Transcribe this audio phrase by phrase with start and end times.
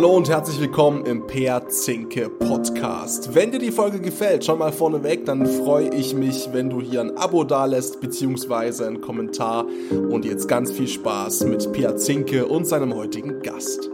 [0.00, 3.34] Hallo und herzlich willkommen im Per Zinke Podcast.
[3.34, 7.02] Wenn dir die Folge gefällt, schon mal vorneweg, dann freue ich mich, wenn du hier
[7.02, 9.66] ein Abo dalässt, beziehungsweise einen Kommentar.
[9.90, 13.90] Und jetzt ganz viel Spaß mit Per Zinke und seinem heutigen Gast.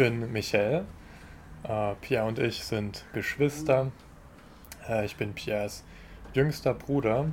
[0.00, 0.86] Bin Michael.
[1.62, 3.92] Äh, Pierre und ich sind Geschwister.
[4.88, 5.84] Äh, ich bin Pierres
[6.32, 7.26] jüngster Bruder.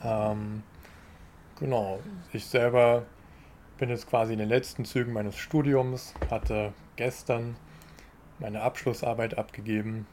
[0.00, 0.62] Ähm,
[1.58, 1.98] genau,
[2.32, 3.04] ich selber
[3.78, 7.56] bin jetzt quasi in den letzten Zügen meines Studiums, hatte gestern
[8.38, 10.06] meine Abschlussarbeit abgegeben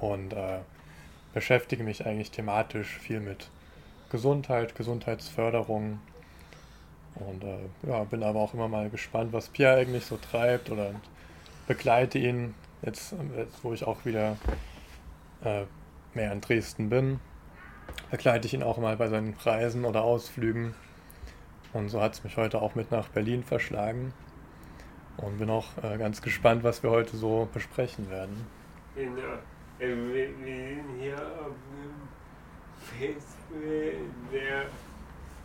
[0.00, 0.58] und äh,
[1.32, 3.52] beschäftige mich eigentlich thematisch viel mit
[4.10, 6.00] Gesundheit, Gesundheitsförderung
[7.20, 10.92] und äh, ja, bin aber auch immer mal gespannt, was Pierre eigentlich so treibt oder
[11.66, 14.36] begleite ihn jetzt, jetzt wo ich auch wieder
[15.44, 15.64] äh,
[16.14, 17.20] mehr in Dresden bin,
[18.10, 20.74] begleite ich ihn auch mal bei seinen Reisen oder Ausflügen.
[21.72, 24.12] Und so hat es mich heute auch mit nach Berlin verschlagen.
[25.16, 28.46] Und bin auch äh, ganz gespannt, was wir heute so besprechen werden.
[28.94, 29.38] Genau.
[29.78, 32.08] Wir, sind hier auf einem
[32.98, 33.92] Festival,
[34.32, 34.66] der,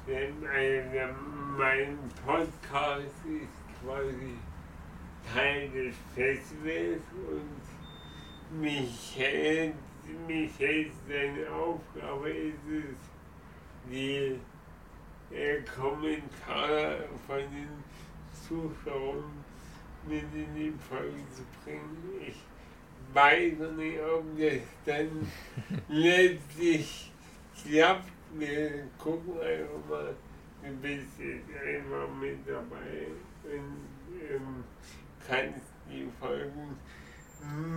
[0.07, 1.13] mein- der,
[1.57, 4.35] mein Podcast ist quasi
[5.33, 9.73] Teil des Festivals und Michael,
[10.27, 14.39] Michael seine Aufgabe ist es, die
[15.33, 17.69] äh, Kommentare von den
[18.47, 19.23] Zuschauern
[20.07, 22.21] mit in die Folge zu bringen.
[22.21, 22.35] Ich
[23.13, 25.27] weiß noch nicht, ob das dann
[25.87, 27.11] letztlich
[27.63, 28.11] klappt.
[28.37, 30.15] Wir gucken einfach mal.
[30.63, 33.07] Du bist jetzt einfach mit dabei
[33.43, 34.63] und ähm,
[35.27, 36.75] kannst die Folgen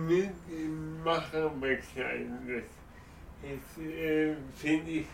[0.07, 2.63] mit dem Macher begleiten.
[3.41, 5.07] Das äh, finde ich,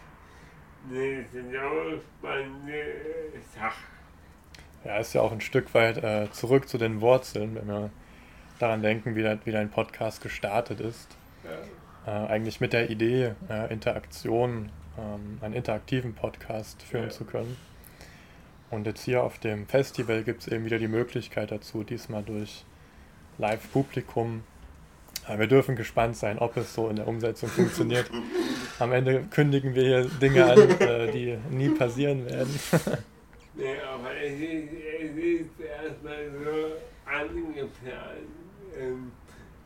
[0.89, 2.83] eine genau spannende
[3.53, 3.83] Sache.
[4.83, 7.89] Ja, ist ja auch ein Stück weit äh, zurück zu den Wurzeln, wenn wir
[8.59, 11.17] daran denken, wie, wie dein Podcast gestartet ist.
[11.43, 12.25] Ja.
[12.25, 17.09] Äh, eigentlich mit der Idee, äh, Interaktion, ähm, einen interaktiven Podcast führen Ja.
[17.09, 17.57] zu können.
[18.71, 22.65] Und jetzt hier auf dem Festival gibt es eben wieder die Möglichkeit dazu, diesmal durch
[23.37, 24.43] Live-Publikum.
[25.27, 28.09] Äh, wir dürfen gespannt sein, ob es so in der Umsetzung funktioniert.
[28.79, 32.59] Am Ende kündigen wir hier Dinge an, äh, die nie passieren werden.
[33.57, 36.75] Nee, aber es ist, es ist erstmal so
[37.05, 38.27] angeplant.
[38.77, 39.09] Ähm,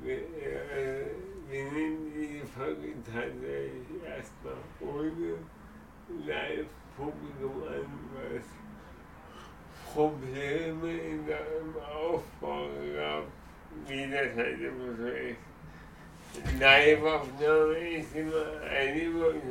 [0.03, 1.05] wir, äh,
[1.49, 3.88] wir nehmen die Folge tatsächlich
[4.19, 5.37] erstmal ohne
[6.25, 8.45] Live-Publikum an, was
[9.93, 13.23] Probleme in der, im Aufbau gab,
[13.87, 16.59] wie das halt immer so ist.
[16.59, 19.41] Live-Aufnahme ist immer eine Übung,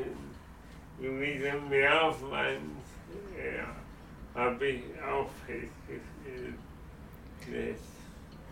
[1.01, 2.79] gewisser Mehraufwand.
[3.37, 3.79] Ja
[4.39, 6.55] habe ich auch festgestellt.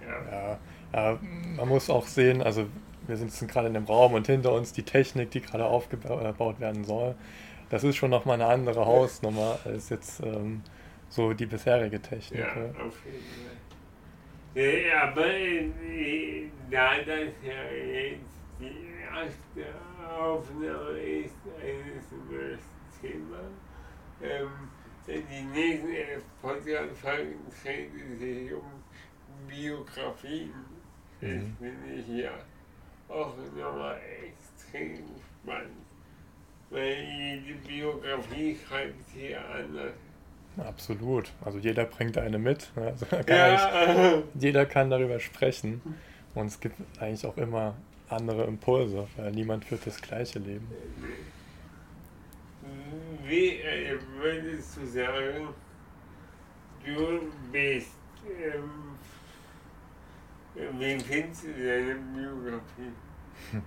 [0.05, 0.59] Ja.
[0.93, 1.19] Ja,
[1.57, 2.67] man muss auch sehen, also
[3.06, 6.85] wir sitzen gerade in dem Raum und hinter uns die Technik, die gerade aufgebaut werden
[6.85, 7.14] soll.
[7.70, 10.62] Das ist schon nochmal eine andere Hausnummer als jetzt ähm,
[11.08, 12.41] so die bisherige Technik.
[12.41, 13.56] ja, auf jeden Fall.
[14.55, 18.20] Ja, aber äh, da das ja jetzt
[18.61, 19.75] die erste
[20.19, 22.58] Aufnahme ist eines neuen
[23.00, 23.41] Thema,
[24.23, 24.49] ähm,
[25.06, 28.62] die nächsten Podcast-Folgen drehen sich um
[29.47, 30.55] Biografien.
[31.20, 31.56] Das Mhm.
[31.58, 32.31] finde ich ja
[33.08, 34.99] auch nochmal extrem
[35.43, 35.70] spannend.
[36.70, 39.93] Weil jede Biografie schreibt sich anders.
[40.58, 41.31] Absolut.
[41.44, 42.70] Also jeder bringt eine mit.
[42.76, 42.87] ne?
[42.88, 45.81] Also kann Ja, jeder kann darüber sprechen.
[46.35, 47.76] Und es gibt eigentlich auch immer
[48.08, 50.69] andere Impulse, weil niemand führt das gleiche Leben.
[53.25, 55.49] wie äh, würdest du sagen,
[56.85, 57.91] du bist,
[58.41, 58.95] ähm,
[60.56, 62.93] wie findest du deine Biografie?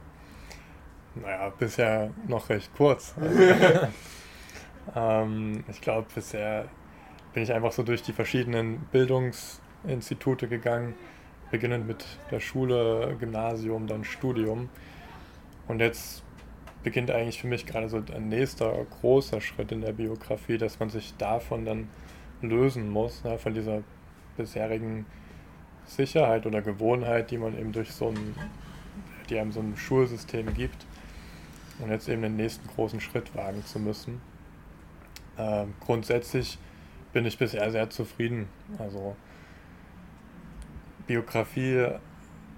[1.15, 3.15] Naja, bisher noch recht kurz.
[4.95, 6.69] ähm, ich glaube, bisher
[7.33, 10.94] bin ich einfach so durch die verschiedenen Bildungsinstitute gegangen,
[11.50, 14.69] beginnend mit der Schule, Gymnasium, dann Studium.
[15.68, 16.24] Und jetzt
[16.83, 20.89] beginnt eigentlich für mich gerade so ein nächster großer Schritt in der Biografie, dass man
[20.89, 21.89] sich davon dann
[22.41, 23.81] lösen muss, ne, von dieser
[24.38, 25.06] bisherigen
[25.89, 28.36] Sicherheit oder Gewohnheit, die man eben durch so ein,
[29.30, 30.86] die einem so ein Schulsystem gibt
[31.80, 34.21] und jetzt eben den nächsten großen Schritt wagen zu müssen.
[35.38, 36.59] Ähm, grundsätzlich
[37.13, 38.47] bin ich bisher sehr zufrieden.
[38.77, 39.15] Also
[41.07, 41.88] Biografie,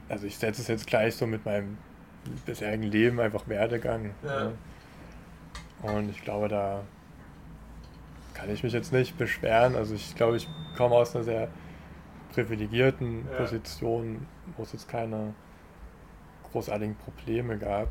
[0.10, 1.78] also ich setze es jetzt gleich so mit meinem
[2.45, 4.12] bisherigen Leben einfach Werdegang.
[4.24, 4.45] Ja.
[4.45, 4.54] Ne?
[5.81, 6.83] Und ich glaube, da
[8.33, 9.75] kann ich mich jetzt nicht beschweren.
[9.75, 11.48] Also ich glaube, ich komme aus einer sehr
[12.31, 13.38] privilegierten ja.
[13.38, 14.25] Position,
[14.57, 15.33] wo es jetzt keine
[16.51, 17.89] großartigen Probleme gab.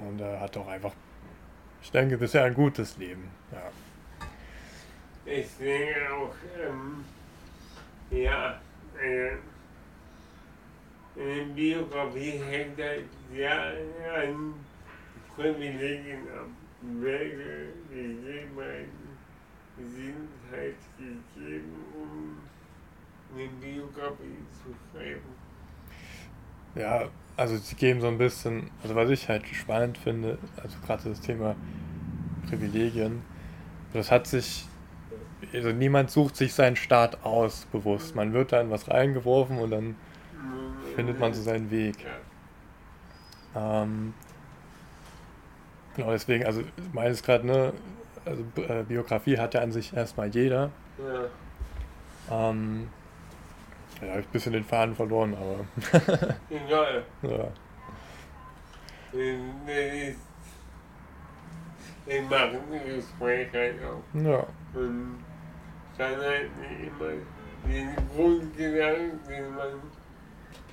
[0.00, 0.92] Und er hat auch einfach,
[1.82, 3.30] ich denke, bisher ein gutes Leben.
[3.52, 3.70] Ja.
[5.26, 7.04] Ich denke auch, ähm,
[8.10, 8.60] ja,
[9.00, 9.38] eine,
[11.16, 13.72] eine Biografie hängt halt sehr
[14.22, 14.54] an
[15.34, 16.48] Privilegien ab.
[16.82, 19.18] Welche Gegebenheiten
[19.78, 22.38] sind halt gegeben, um
[23.34, 25.22] eine Biografie zu schreiben.
[26.74, 31.08] Ja, also sie geben so ein bisschen, also was ich halt spannend finde, also gerade
[31.08, 31.56] das Thema
[32.48, 33.22] Privilegien,
[33.92, 34.66] das hat sich,
[35.52, 38.14] also niemand sucht sich seinen Staat aus bewusst.
[38.14, 39.96] Man wird da in was reingeworfen und dann
[40.96, 41.96] findet man so seinen Weg.
[43.54, 44.14] Ähm,
[45.96, 47.72] genau deswegen, also meines gerade, ne,
[48.24, 50.70] also äh, Biografie hat ja an sich erstmal jeder.
[50.98, 52.50] Ja.
[52.50, 52.88] Ähm,
[54.00, 55.64] ja, habe ich ein bisschen den Faden verloren, aber.
[56.50, 57.04] Egal.
[57.22, 57.52] ja.
[62.06, 64.20] Ich mache ein Gespräch halt auch.
[64.20, 64.46] Ja.
[64.74, 65.24] Und
[65.96, 66.50] dann halt
[66.82, 67.12] immer
[67.66, 69.80] den Grundgedanken, den man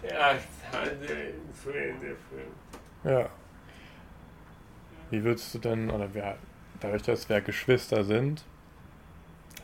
[0.04, 2.52] erst hatte, zu Ende führen.
[3.04, 3.30] Ja.
[5.10, 6.38] Wie würdest du denn, oder wer,
[6.80, 8.44] dadurch, dass wir Geschwister sind,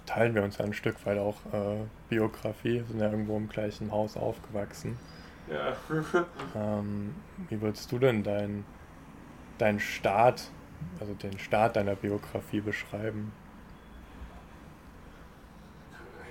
[0.07, 3.91] teilen wir uns ja ein Stück weit auch äh, Biografie, sind ja irgendwo im gleichen
[3.91, 4.97] Haus aufgewachsen.
[5.47, 5.77] Ja.
[6.55, 7.13] ähm,
[7.49, 8.65] wie würdest du denn deinen
[9.57, 10.51] dein Start,
[10.99, 13.31] also den Start deiner Biografie beschreiben?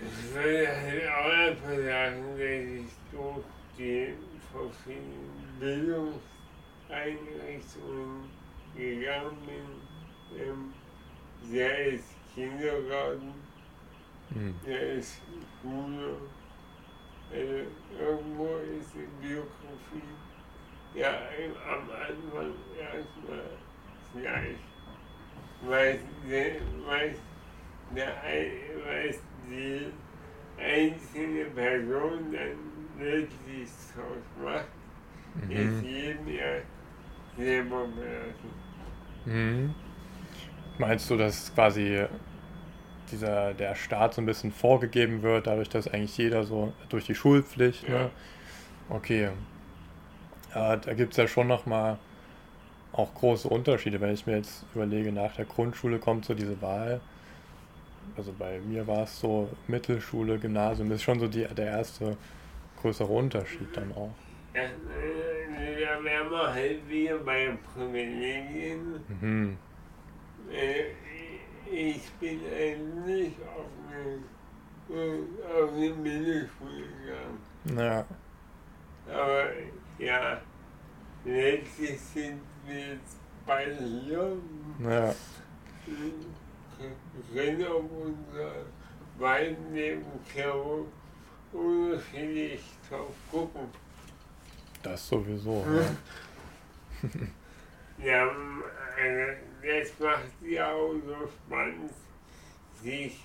[0.00, 3.44] Ich würde halt auch einfach sagen, dass ich durch
[3.78, 4.14] die
[4.52, 8.30] verschiedenen Bildungseinrichtungen
[8.76, 9.66] gegangen bin,
[10.38, 10.72] ähm,
[11.50, 12.02] sei es
[12.34, 13.32] Kindergarten,
[14.30, 14.54] Mhm.
[14.66, 15.20] Er ist
[15.62, 16.16] Schule,
[17.32, 17.64] äh,
[17.98, 20.14] irgendwo ist die Biografie
[20.94, 21.10] ja
[21.70, 23.50] am Anfang erstmal
[24.14, 24.56] gleich,
[25.62, 25.98] der,
[26.86, 27.14] weil
[29.48, 29.92] die
[30.58, 34.68] einzelne Person dann wirklich draus macht,
[35.44, 35.50] mhm.
[35.50, 36.60] ist jedem ja
[37.36, 38.66] selber belassen.
[39.24, 39.74] Mhm.
[40.78, 42.06] Meinst du, dass quasi
[43.10, 47.14] dieser, der Staat so ein bisschen vorgegeben wird, dadurch, dass eigentlich jeder so durch die
[47.14, 48.10] Schulpflicht, ne?
[48.88, 49.30] Okay.
[50.54, 51.98] Äh, da gibt es ja schon nochmal
[52.92, 54.00] auch große Unterschiede.
[54.00, 57.00] Wenn ich mir jetzt überlege, nach der Grundschule kommt so diese Wahl.
[58.16, 62.16] Also bei mir war es so Mittelschule, Gymnasium, ist schon so die, der erste
[62.80, 64.14] größere Unterschied dann auch.
[64.54, 69.00] Ja, da wären wir halt wieder bei Privilegien.
[69.20, 69.58] Mhm.
[71.70, 73.66] Ich bin eigentlich auf
[74.88, 77.76] äh, auf eine Mittelschule gegangen.
[77.76, 78.06] Ja.
[79.12, 79.46] Aber
[79.98, 80.40] ja,
[81.24, 84.36] letztlich sind wir jetzt beide hier.
[84.80, 85.14] Ja.
[87.32, 88.52] Können auf unser
[89.18, 90.04] beiden Leben
[91.52, 93.68] unterschiedlich drauf gucken.
[94.82, 95.64] Das sowieso.
[97.98, 98.26] Ja.
[98.26, 98.26] ja,
[99.66, 101.92] das macht ja auch so spannend,
[102.82, 103.20] sich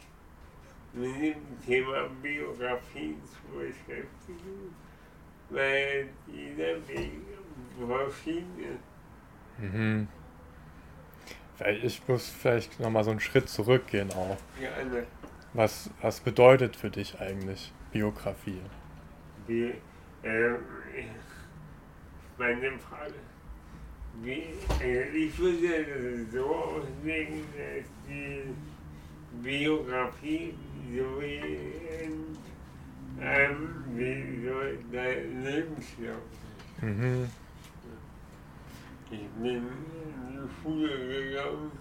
[0.94, 4.76] mit dem Thema Biografie zu beschäftigen,
[5.50, 7.12] weil jeder Weg
[7.78, 9.64] verschieden ist.
[9.64, 10.08] Mhm.
[11.84, 14.38] Ich muss vielleicht nochmal so einen Schritt zurückgehen auch.
[14.60, 15.06] Gerne.
[15.54, 18.62] Was, was bedeutet für dich eigentlich Biografie?
[19.46, 19.74] Wie,
[20.24, 20.54] äh,
[22.38, 23.14] meine Frage
[24.24, 25.86] ich würde
[26.26, 28.44] das so auslegen, dass die
[29.42, 30.54] Biografie
[30.94, 31.42] so wie,
[33.22, 36.22] ähm, wie so der Lebenslauf.
[36.82, 37.30] Mhm.
[39.10, 39.68] Ich bin in
[40.32, 41.72] die Schule gegangen,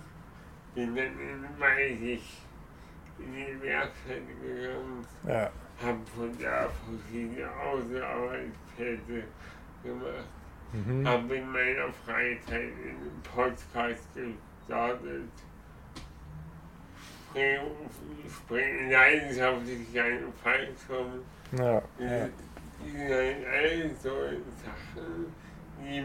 [0.75, 2.23] bin dann in Weißig
[3.19, 5.51] in die Werkstatt gegangen, Ja.
[5.83, 9.25] habe von da verschiedene Außenarbeitsplätze
[9.85, 10.29] gemacht,
[10.73, 11.07] Mhm.
[11.07, 15.29] habe in meiner Freizeit in einem Podcast gestartet,
[17.31, 17.61] springe,
[18.29, 21.23] springe leidenschaftlich einen Fallschirm.
[21.59, 21.83] Ja.
[21.99, 22.29] ja.
[22.83, 24.11] Das sind alles so
[24.65, 25.35] Sachen,
[25.83, 26.03] die,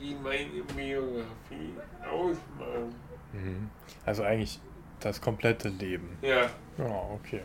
[0.00, 2.94] die meine Biografie ausmachen.
[3.32, 3.70] Mhm.
[4.06, 4.60] Also eigentlich
[5.00, 6.16] das komplette Leben.
[6.22, 7.42] Ja, Ja, okay.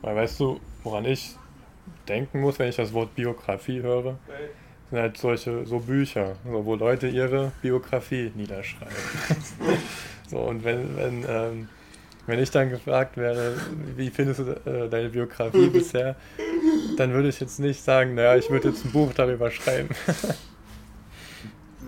[0.00, 1.36] Weil weißt du, woran ich
[2.08, 4.50] denken muss, wenn ich das Wort Biografie höre, weil
[4.92, 8.94] sind halt solche so Bücher, so, wo Leute ihre Biografie niederschreiben.
[10.28, 11.68] so, und wenn, wenn, ähm,
[12.26, 13.56] wenn ich dann gefragt werde,
[13.96, 16.14] wie findest du äh, deine Biografie bisher,
[16.98, 19.88] dann würde ich jetzt nicht sagen, naja, ich würde jetzt ein Buch darüber schreiben.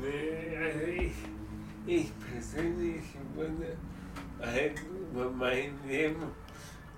[0.00, 1.12] nee, also ich,
[1.86, 3.02] ich persönlich
[3.36, 3.76] würde
[4.40, 4.80] halt
[5.12, 6.22] über mein Leben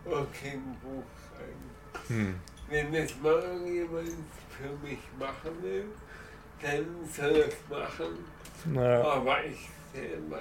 [0.05, 2.07] auch kein Buch schreiben.
[2.07, 2.35] Hm.
[2.71, 4.13] Wenn das mal irgendjemand
[4.57, 5.85] für mich machen will,
[6.63, 8.25] dann soll er es machen.
[8.65, 10.41] Naja, Aber ich selber,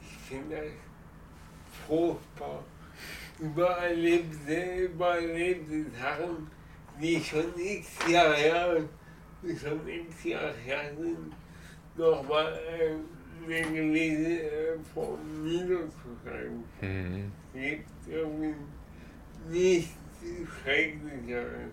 [0.00, 2.62] ich finde das furchtbar.
[3.38, 6.50] Übererlebte, übererlebte Sachen,
[7.00, 8.76] die schon x Jahre her,
[9.42, 11.32] die schon x Jahre her sind,
[11.96, 12.94] nochmal äh,
[13.46, 16.64] eine gewisse äh, Form niederzuschreiben.
[16.80, 17.32] hm.
[17.54, 18.54] Es gibt irgendwie
[19.48, 19.94] nichts
[20.62, 21.72] Schrecklicheres.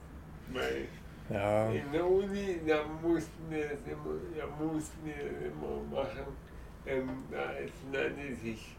[0.51, 0.87] Weil
[1.29, 6.27] ja, in der Uni, da mussten wir das immer, da mussten wir das immer machen.
[6.85, 8.75] Ähm, da es nannte sich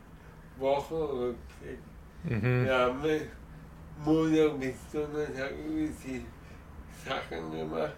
[0.59, 1.79] Wochenrückblick.
[2.23, 2.67] mhm.
[2.67, 3.21] Da haben wir
[4.05, 6.25] Montag bis Donnerstag über die
[7.05, 7.95] Sachen gemacht.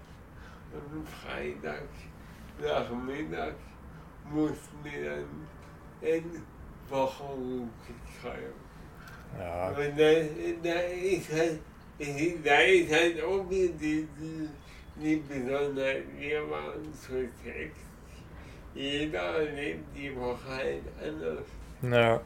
[0.73, 1.89] Und Freitag
[2.61, 3.55] Nachmittag
[4.31, 5.47] mussten wir dann
[6.03, 6.43] einen
[6.89, 8.61] Wochenrückblick schreiben.
[9.39, 11.61] ja, Und da, da ist halt,
[12.45, 14.49] da ist halt auch wieder die, die,
[15.03, 17.81] die Besonderheit, wir waren zu sechs.
[18.75, 21.45] Jeder erlebt die Woche halt anders.
[21.83, 22.21] ja.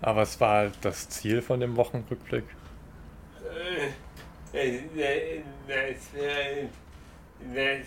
[0.00, 2.44] Aber es war halt das Ziel von dem Wochenrückblick.
[3.44, 3.88] Äh,
[4.52, 4.66] Das,
[5.68, 7.86] das, das, das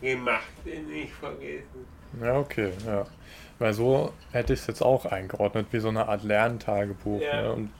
[0.00, 1.86] Gemachte nicht vergessen.
[2.22, 3.04] Ja, okay, ja.
[3.58, 7.20] Weil so hätte ich es jetzt auch eingeordnet, wie so eine Art Lerntagebuch.
[7.20, 7.42] Ja.
[7.42, 7.52] Ne?
[7.52, 7.70] Und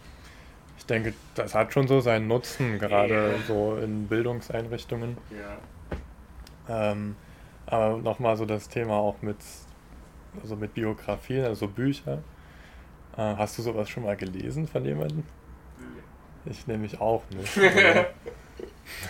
[0.79, 3.39] ich denke, das hat schon so seinen Nutzen, gerade Ja.
[3.47, 5.19] so in Bildungseinrichtungen.
[5.31, 6.93] Ja.
[6.93, 7.17] Ähm,
[7.67, 9.37] aber nochmal so das Thema auch mit,
[10.41, 12.23] also mit Biografien, also Bücher.
[13.17, 15.25] Äh, hast du sowas schon mal gelesen von jemandem?
[16.45, 17.57] Ich nämlich auch nicht.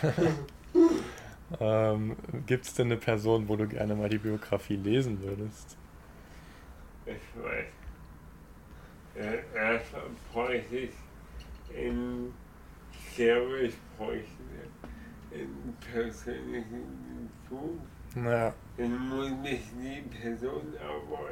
[1.60, 5.76] ähm, Gibt es denn eine Person, wo du gerne mal die Biografie lesen würdest?
[7.06, 7.66] Ich weiß.
[9.16, 10.90] Äh, Erstmal bräuchte ich
[11.75, 12.32] in
[13.14, 17.80] Service bräuchte ich einen persönlichen Bezug.
[18.14, 21.30] Naja, Dann muss mich die Person aber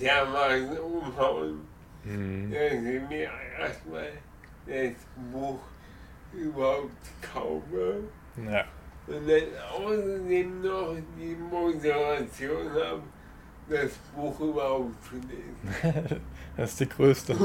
[0.00, 1.60] dermaßen umhauen,
[2.04, 2.50] hm.
[2.50, 4.12] dass sie mir erstmal
[4.66, 4.94] das
[5.32, 5.60] Buch
[6.32, 6.90] überhaupt
[7.22, 8.04] kaufe
[8.36, 8.64] ja.
[9.06, 9.42] und dann
[9.72, 13.02] außerdem noch die Motivation habe,
[13.68, 16.20] das Buch überhaupt zu lesen.
[16.56, 17.36] Das ist die größte.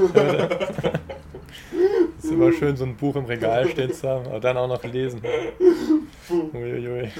[2.17, 4.69] Es ist immer schön, so ein Buch im Regal stehen zu haben, aber dann auch
[4.69, 5.21] noch lesen.
[6.53, 7.11] Uiuiui.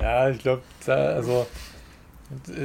[0.00, 1.46] Ja, ich glaube, also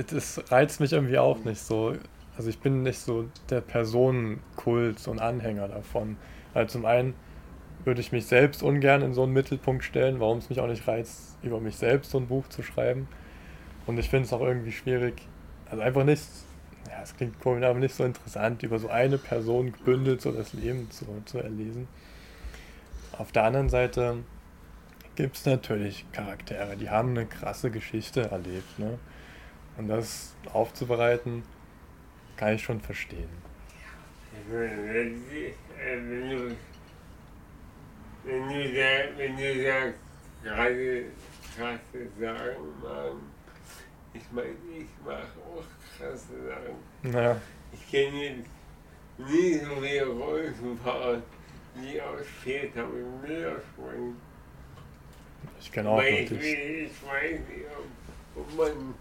[0.09, 1.93] das reizt mich irgendwie auch nicht so.
[2.37, 6.17] Also ich bin nicht so der Personenkult und Anhänger davon.
[6.53, 7.13] Weil zum einen
[7.83, 10.87] würde ich mich selbst ungern in so einen Mittelpunkt stellen, warum es mich auch nicht
[10.87, 13.07] reizt, über mich selbst so ein Buch zu schreiben.
[13.85, 15.21] Und ich finde es auch irgendwie schwierig,
[15.69, 16.23] also einfach nicht,
[16.89, 20.53] ja, es klingt komisch, aber nicht so interessant, über so eine Person gebündelt so das
[20.53, 21.87] Leben zu, zu erlesen.
[23.17, 24.17] Auf der anderen Seite
[25.15, 28.79] gibt es natürlich Charaktere, die haben eine krasse Geschichte erlebt.
[28.79, 28.97] Ne?
[29.77, 31.43] Und das aufzubereiten,
[32.37, 33.29] kann ich schon verstehen.
[34.49, 36.55] Wenn, du,
[38.25, 38.65] wenn du,
[39.17, 39.99] wenn du sagst,
[40.43, 41.05] gerade
[41.55, 43.34] krasse Sachen machen,
[44.15, 45.63] ich meine, ich mache auch
[45.97, 47.11] krasse Sachen.
[47.11, 47.39] Naja,
[47.71, 48.49] Ich kenne jetzt
[49.17, 51.21] nie so viele Rollstuhlfahrer,
[51.75, 54.15] die aus Väter mit Müller springen.
[55.59, 57.65] ich kenne auch Weil ich, ich weiß nicht,
[58.35, 58.93] ob, ob man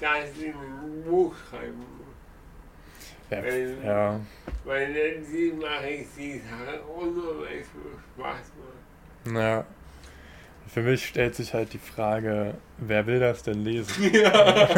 [0.00, 3.10] das in ein Buch schreiben muss.
[3.30, 4.20] Ja, weil- ja,
[4.64, 9.32] Weil dann mache ich die Sache nur, weil es mir Spaß macht.
[9.32, 9.64] naja.
[10.74, 14.10] Für mich stellt sich halt die Frage, wer will das denn lesen?
[14.12, 14.68] Ja.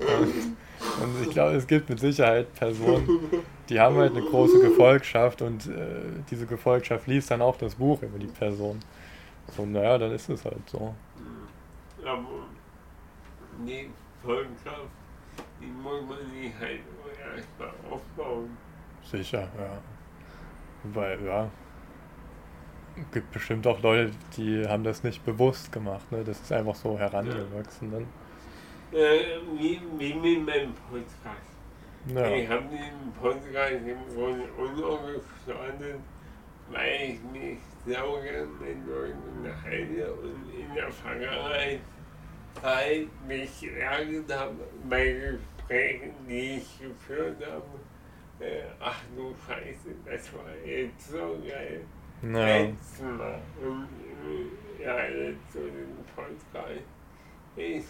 [0.00, 0.56] Und,
[1.02, 3.20] und ich glaube, es gibt mit Sicherheit Personen,
[3.68, 8.02] die haben halt eine große Gefolgschaft und äh, diese Gefolgschaft liest dann auch das Buch
[8.02, 8.80] über die Person.
[9.56, 10.92] So, naja, dann ist es halt so.
[12.04, 12.24] Aber
[13.64, 13.90] die
[14.24, 14.88] Volkskraft,
[15.60, 16.80] die muss man sich halt
[17.36, 18.56] erstmal aufbauen.
[19.04, 19.78] Sicher, ja.
[20.82, 21.48] Weil, ja.
[22.96, 26.24] Es gibt bestimmt auch Leute, die haben das nicht bewusst gemacht, ne?
[26.24, 28.06] Das ist einfach so herangewachsen dann.
[28.92, 31.50] Äh, wie, wie mit meinem Podcast.
[32.14, 32.30] Ja.
[32.30, 36.00] Ich habe den Podcast im Grunde ungestartet,
[36.70, 41.80] weil ich mich sehr gerne mit Leuten unterhalte und in der Vergangenheit
[42.62, 44.56] halt mich geärgert habe
[44.88, 48.44] bei Gesprächen, die ich geführt habe.
[48.44, 51.82] Äh, ach du Scheiße, das war jetzt so geil.
[52.22, 52.58] Ja.
[52.58, 53.38] Letztes Mal.
[53.62, 53.88] Und
[54.78, 56.82] äh, ja, jetzt so den Podcast.
[57.56, 57.84] Ich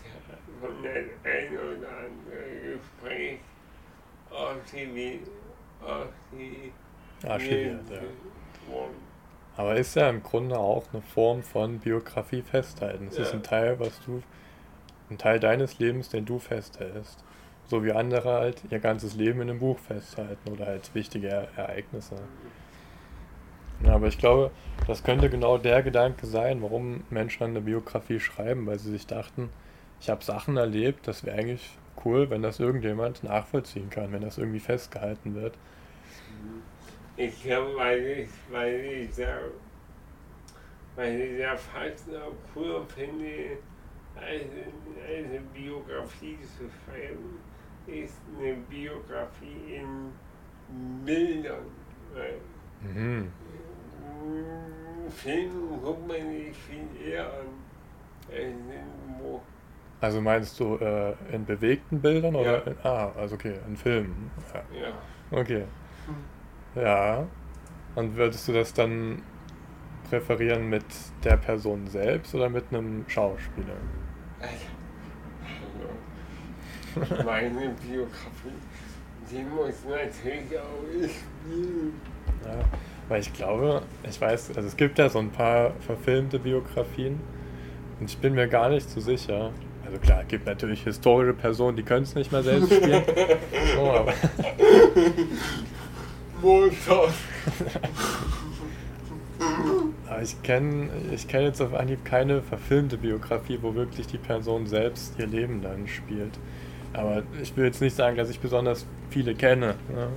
[0.61, 3.39] von das ein oder andere Gespräch
[4.31, 5.29] archiviert,
[7.27, 8.01] archiviert ja.
[9.57, 13.09] Aber ist ja im Grunde auch eine Form von Biografie festhalten.
[13.09, 13.35] Es ist Ja.
[13.39, 14.23] ein Teil, was du,
[15.11, 17.23] ein Teil deines Lebens, den du festhältst.
[17.67, 22.17] So wie andere halt ihr ganzes Leben in einem Buch festhalten oder halt wichtige Ereignisse.
[23.83, 24.51] Ja, aber ich glaube,
[24.87, 29.51] das könnte genau der Gedanke sein, warum Menschen eine Biografie schreiben, weil sie sich dachten,
[30.01, 34.39] ich habe Sachen erlebt, das wäre eigentlich cool, wenn das irgendjemand nachvollziehen kann, wenn das
[34.39, 35.55] irgendwie festgehalten wird.
[37.17, 39.39] Ich glaube, weil ich, weil ich ja,
[40.97, 43.59] weil ich ja fast noch cool finde,
[44.17, 44.45] als,
[45.07, 47.39] eine Biografie zu schreiben,
[47.87, 50.13] ist eine Biografie in
[51.05, 51.67] Bildern.
[52.83, 53.31] Mhm.
[55.11, 57.47] Film guckt man sich viel eher an
[58.31, 59.41] als Buch.
[60.01, 62.65] Also meinst du äh, in bewegten Bildern oder?
[62.65, 62.71] Ja.
[62.71, 64.31] In, ah, also okay, in Filmen.
[64.55, 64.63] Ja.
[64.81, 64.93] Ja.
[65.39, 65.65] Okay.
[66.75, 67.27] Ja.
[67.97, 69.23] Und würdest du das dann
[70.09, 70.85] präferieren mit
[71.25, 73.77] der Person selbst oder mit einem Schauspieler?
[74.41, 74.67] Also,
[77.25, 78.59] meine Biografie,
[79.31, 82.01] die muss natürlich auch ich spielen.
[82.45, 82.59] Ja,
[83.11, 87.19] weil ich glaube, ich weiß, also es gibt ja so ein paar verfilmte Biografien
[87.99, 89.51] und ich bin mir gar nicht so sicher.
[89.85, 93.03] Also klar, es gibt natürlich historische Personen, die können es nicht mehr selbst spielen.
[93.79, 94.13] Oh, aber,
[100.09, 104.67] aber ich kenne ich kenn jetzt auf Anhieb keine verfilmte Biografie, wo wirklich die Person
[104.67, 106.39] selbst ihr Leben dann spielt.
[106.93, 109.75] Aber ich will jetzt nicht sagen, dass ich besonders viele kenne.
[109.89, 110.09] Ne?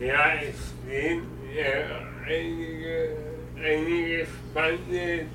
[0.00, 1.22] Ja, es stehen
[1.56, 1.82] äh,
[2.24, 3.16] einige,
[3.56, 5.26] einige spannende.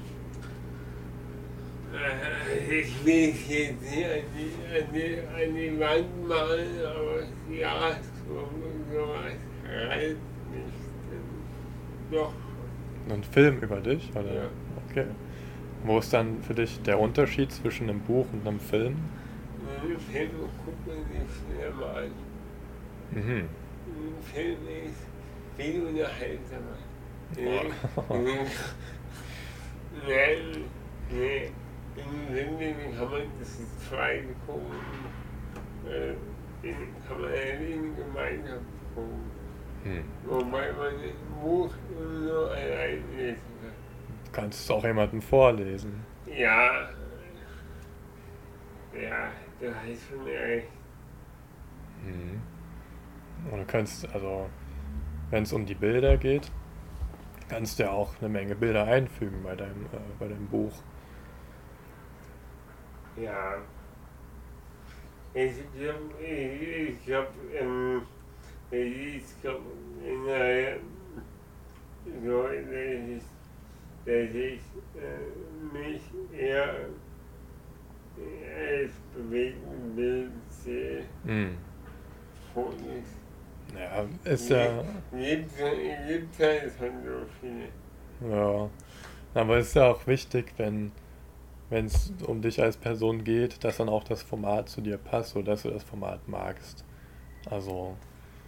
[1.94, 7.54] Äh, ich will es jetzt nicht an die, an die, an die Wand malen, aber
[7.54, 8.50] ja, so,
[8.92, 9.34] sowas
[9.66, 10.18] reizt
[10.50, 10.74] mich
[11.10, 12.34] dann doch.
[13.10, 14.10] Ein Film über dich?
[14.16, 14.34] Oder?
[14.34, 14.50] Ja.
[14.90, 15.06] Okay.
[15.84, 18.96] Wo ist dann für dich der Unterschied zwischen einem Buch und einem Film?
[19.82, 20.30] Einen Film
[20.64, 22.12] guckt man sich schnell mal an.
[23.12, 23.63] Mhm.
[24.04, 25.08] Ein Film ist
[25.58, 26.78] viel unterhaltsamer.
[27.38, 28.16] Oh.
[28.16, 28.46] Nee,
[30.08, 30.66] nee,
[31.10, 31.52] nee.
[31.96, 34.76] Im Sinne kann man das zweite gucken.
[35.88, 36.16] Äh,
[37.08, 38.62] kann man ja in Gemeinschaft
[38.94, 39.32] gucken.
[39.84, 40.04] Hm.
[40.26, 43.74] Wobei man das Buch nur allein lesen kann.
[44.26, 46.04] Du kannst es auch jemandem vorlesen.
[46.26, 46.90] Ja,
[48.94, 50.68] ja, du hast schon recht.
[52.06, 52.42] Mhm.
[53.52, 54.50] Und du kannst, also,
[55.30, 56.52] wenn es um die Bilder geht,
[57.50, 60.74] kannst du ja auch eine Menge Bilder einfügen bei deinem, äh, bei deinem Buch.
[63.16, 63.56] Ja.
[65.34, 68.02] Ich ich, ich glaube, ähm,
[68.72, 69.64] ich glaube,
[70.28, 70.76] naja,
[72.24, 72.56] so, dass
[73.08, 73.24] ich,
[74.06, 74.62] dass ich
[74.96, 76.90] äh, mich eher
[78.16, 81.04] als bewegten Bild sehe.
[81.24, 81.58] Mhm.
[83.78, 87.70] Ja, ist ja, Gibt es halt so viele.
[88.34, 88.70] ja.
[89.34, 90.92] Aber es ist ja auch wichtig, wenn
[91.70, 95.36] wenn es um dich als Person geht, dass dann auch das Format zu dir passt
[95.36, 96.84] oder dass du das Format magst.
[97.50, 97.96] Also,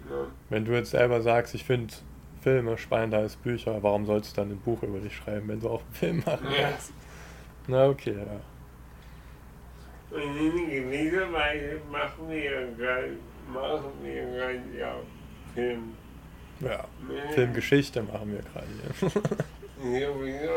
[0.07, 0.27] Ne?
[0.49, 1.91] wenn du jetzt selber sagst, ich finde
[2.41, 5.69] Filme spannender als Bücher, warum sollst du dann ein Buch über dich schreiben, wenn du
[5.69, 6.69] auch einen Film machen Ja.
[6.69, 6.93] kannst?
[7.67, 8.39] Na, okay, ja.
[10.12, 13.18] Und in gewisser Weise machen wir gerade,
[13.52, 14.96] machen wir gerade ja
[15.54, 15.96] Film.
[16.60, 16.86] Ja,
[17.34, 18.68] Filmgeschichte machen wir gerade
[19.00, 19.10] hier.
[20.08, 20.54] Sowieso,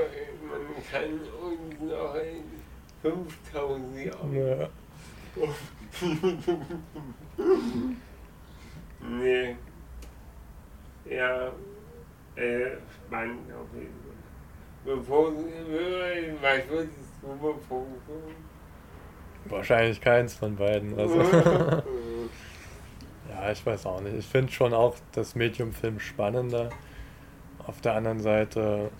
[0.48, 1.10] man kann
[1.42, 2.44] uns noch in
[3.02, 4.34] 5000 Jahren.
[4.34, 4.68] Ja.
[9.00, 9.56] nee.
[11.04, 11.52] Ja,
[12.36, 14.14] äh, spannend auf jeden Fall.
[14.84, 18.36] Bevor, was würdest du bevorzugen?
[19.48, 20.98] Wahrscheinlich keins von beiden.
[20.98, 21.20] Also.
[23.30, 24.16] ja, ich weiß auch nicht.
[24.16, 26.70] Ich finde schon auch das Medium-Film spannender.
[27.66, 28.90] Auf der anderen Seite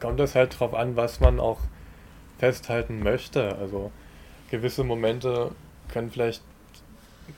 [0.00, 1.60] kommt es halt drauf an, was man auch
[2.38, 3.56] festhalten möchte.
[3.56, 3.90] Also
[4.50, 5.52] gewisse Momente
[5.88, 6.42] können vielleicht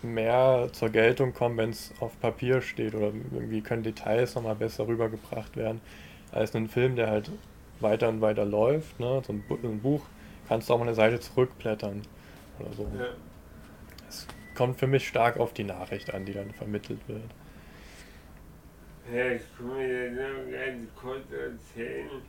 [0.03, 4.89] mehr zur Geltung kommen, wenn es auf Papier steht oder irgendwie können Details nochmal besser
[4.89, 5.81] rübergebracht werden
[6.33, 7.31] als ein Film, der halt
[7.81, 8.99] weiter und weiter läuft.
[8.99, 9.23] Ne?
[9.27, 10.03] So ein Buch
[10.49, 12.03] kannst du auch mal eine Seite zurückblättern
[12.59, 12.91] oder so.
[12.99, 13.09] Ja.
[14.09, 17.23] Es kommt für mich stark auf die Nachricht an, die dann vermittelt wird.
[19.13, 22.23] Ja, ich kann mir das nur ganz kurz erzählen,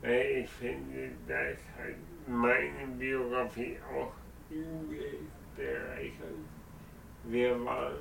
[0.00, 4.12] weil ich finde, dass halt meine Biografie auch
[4.50, 6.38] übelst bereichert.
[7.24, 7.96] Wir waren,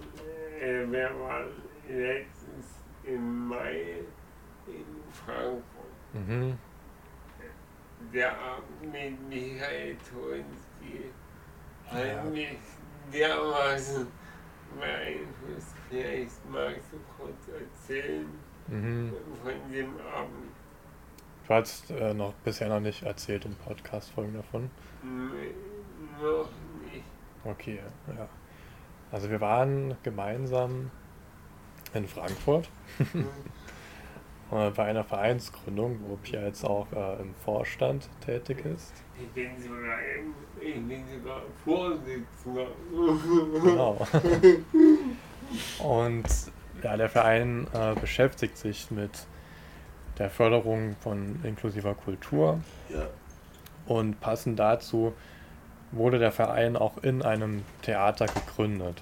[0.61, 1.49] äh, wir waren
[1.89, 2.67] letztens
[3.03, 4.03] im Mai
[4.67, 5.63] in Frankfurt.
[6.13, 6.57] Mhm.
[8.13, 11.11] Der Abend mit Michael Tolinski
[11.87, 12.23] hat Ja.
[12.23, 12.57] mich
[13.13, 14.07] dermaßen
[14.79, 15.75] beeinflusst.
[15.89, 18.27] Vielleicht magst du kurz erzählen
[18.67, 19.13] Mhm.
[19.43, 20.51] von dem Abend.
[21.47, 24.69] Du hast äh, noch bisher noch nicht erzählt im Podcast-Folgen davon.
[25.01, 25.53] Nee,
[26.21, 26.49] noch
[26.83, 27.03] nicht.
[27.43, 27.79] Okay,
[28.15, 28.27] ja.
[29.11, 30.91] Also wir waren gemeinsam
[31.95, 32.69] in Frankfurt
[32.99, 33.03] äh,
[34.49, 38.93] bei einer Vereinsgründung, wo Pia jetzt auch äh, im Vorstand tätig ist.
[39.21, 39.97] Ich bin sogar,
[40.59, 42.67] ich bin sogar Vorsitzender.
[43.63, 44.07] Genau.
[45.83, 46.25] Und
[46.83, 49.11] ja, der Verein äh, beschäftigt sich mit
[50.17, 52.59] der Förderung von inklusiver Kultur
[52.89, 53.07] Ja.
[53.87, 55.13] und passend dazu
[55.91, 59.01] wurde der Verein auch in einem Theater gegründet.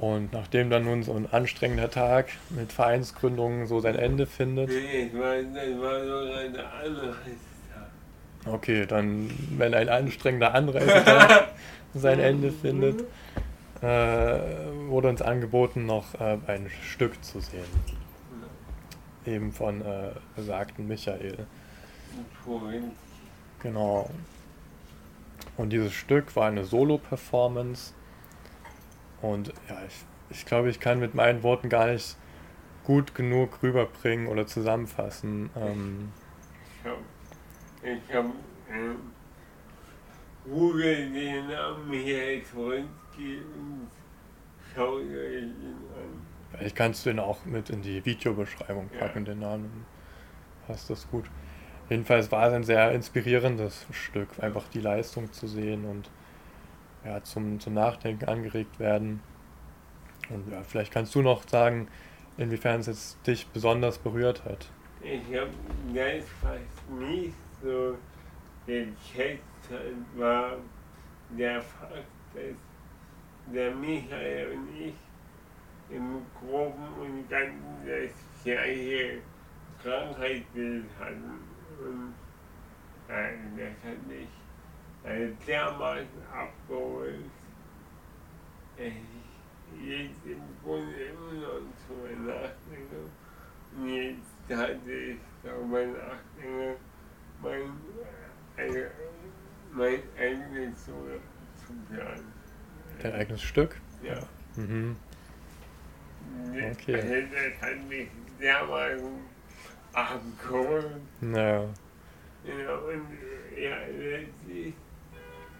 [0.00, 5.08] Und nachdem dann nun so ein anstrengender Tag mit Vereinsgründungen so sein Ende findet, Nee,
[5.08, 8.50] ich weiß, das war sogar der andere Tag.
[8.50, 11.48] okay, dann, wenn ein anstrengender Anreisetag
[11.94, 13.04] sein Ende findet,
[13.82, 14.38] äh,
[14.88, 17.60] wurde uns angeboten, noch äh, ein Stück zu sehen.
[19.26, 21.46] Eben von äh, besagten Michael.
[22.42, 22.92] Vorhin.
[23.62, 24.08] Genau.
[25.58, 27.92] Und dieses Stück war eine Solo-Performance.
[29.22, 32.16] Und ja, ich, ich glaube, ich kann mit meinen Worten gar nicht
[32.84, 35.50] gut genug rüberbringen oder zusammenfassen.
[35.56, 36.12] Ähm,
[36.82, 36.98] Ich hab,
[37.82, 38.24] ich hab,
[38.72, 38.96] ähm,
[40.44, 43.88] google den Namen Michael Torinski und
[44.74, 45.54] schau dir ihn
[45.94, 46.26] an.
[46.52, 49.00] vielleicht kannst du ihn auch mit in die Videobeschreibung Ja.
[49.00, 49.84] packen, den Namen.
[50.66, 51.24] Passt das gut.
[51.90, 56.08] Jedenfalls war es ein sehr inspirierendes Stück, einfach die Leistung zu sehen und
[57.04, 59.20] ja, zum, zum Nachdenken angeregt werden.
[60.28, 61.88] Und ja, vielleicht kannst du noch sagen,
[62.36, 64.70] inwiefern es jetzt dich besonders berührt hat.
[65.02, 65.48] Ich hab
[65.94, 67.96] das fast nicht so
[68.66, 69.42] gecheckt,
[70.16, 70.56] war
[71.30, 74.94] der Fakt, dass der Michael und ich
[75.90, 78.12] im Groben und Ganzen das
[78.44, 79.18] gleiche
[79.82, 81.40] Krankheitsbild hatten.
[81.80, 82.14] Und
[83.08, 84.28] äh, das hat mich
[85.04, 87.24] also dermaßen abgeholt,
[88.76, 92.96] dass ich jetzt im Grunde immer noch drüber nachdenke.
[93.76, 96.76] Und jetzt hatte ich darüber nachdenke,
[97.42, 97.70] mein,
[98.56, 98.78] also,
[99.72, 100.92] mein eigenes zu,
[101.66, 102.32] zu planen.
[103.02, 103.76] Dein eigenes Stück?
[104.02, 104.22] Ja.
[104.56, 104.96] Mhm.
[106.72, 107.00] Okay.
[107.00, 108.08] Also, das hat mich
[108.40, 109.20] dermaßen
[109.92, 110.86] abgeholt.
[111.20, 111.68] Naja,
[112.44, 113.06] Ja, und
[113.56, 114.74] ja, letztlich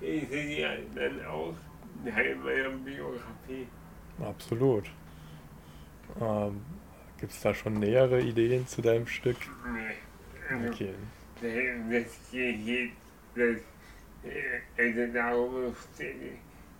[0.00, 1.54] ist es ja dann auch
[2.04, 3.66] Teil meiner Biografie.
[4.20, 4.90] absolut.
[6.20, 6.62] Ähm,
[7.18, 9.36] Gibt es da schon nähere Ideen zu deinem Stück?
[9.72, 9.96] Nee.
[10.48, 10.94] Also, Okay.
[11.40, 12.92] Das geht
[13.34, 13.56] das,
[14.24, 15.74] äh, also darum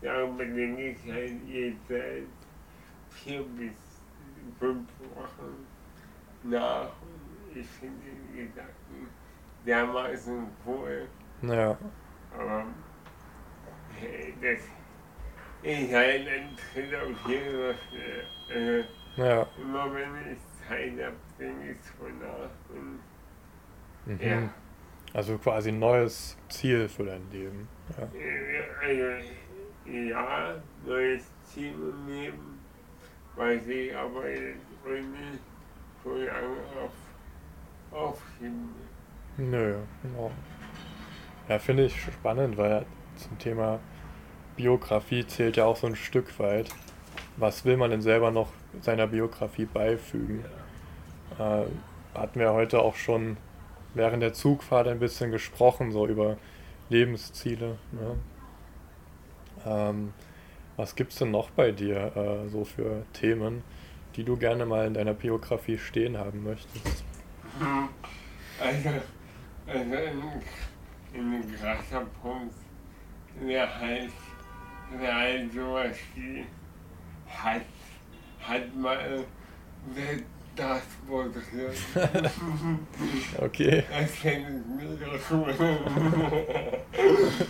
[0.03, 2.25] darüber denke ich halt jetzt seit
[3.11, 3.73] vier bis
[4.59, 5.67] fünf Wochen
[6.43, 7.99] nach und ich finde
[8.33, 9.09] die Gedanken
[9.67, 11.07] dermaßen cool,
[11.43, 11.77] Naja,
[12.35, 12.65] aber äh,
[14.41, 14.61] das
[15.63, 17.75] ist halt ein Tritt auf jeden Fall.
[18.49, 19.47] Also, naja.
[19.61, 23.01] immer wenn ich Zeit habe, denke ich so nach und
[24.07, 24.19] Mhm.
[24.27, 24.51] ja.
[25.13, 27.69] Also quasi ein neues Ziel für dein Leben.
[27.99, 28.05] Ja.
[28.19, 29.29] Äh, Also,
[29.85, 32.61] ja, neues Ziel im Leben,
[33.37, 35.41] weiß ich aber jetzt nicht
[36.03, 36.93] so lange auf,
[37.91, 38.71] aufschieben.
[39.37, 40.31] Nö, genau.
[41.49, 42.87] Ja, finde ich spannend, weil
[43.21, 43.81] zum Thema
[44.57, 46.69] Biografie zählt ja auch so ein Stück weit.
[47.37, 48.49] Was will man denn selber noch
[48.81, 50.45] seiner Biografie beifügen?
[51.39, 51.65] Äh,
[52.15, 53.37] hatten wir heute auch schon
[53.95, 56.37] während der Zugfahrt ein bisschen gesprochen, so über
[56.89, 57.79] Lebensziele.
[57.93, 58.17] Ne?
[59.65, 60.13] Ähm,
[60.77, 63.63] was gibt es denn noch bei dir äh, so für Themen,
[64.17, 67.05] die du gerne mal in deiner Biografie stehen haben möchtest?
[68.61, 68.89] Also,
[69.67, 70.23] also ein,
[71.15, 72.55] ein krasser Punkt
[73.41, 74.11] wäre halt,
[74.99, 76.45] wär halt sowas wie,
[77.29, 77.63] hat,
[78.41, 79.25] hat mal
[80.57, 81.77] das moderiert.
[83.39, 83.85] okay.
[83.91, 85.55] Das fände ich mega cool.